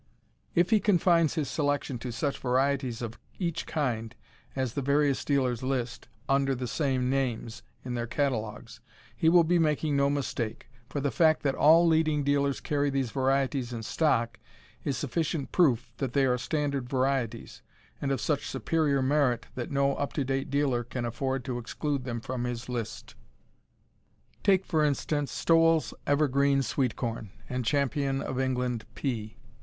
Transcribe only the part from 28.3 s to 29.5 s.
England pea.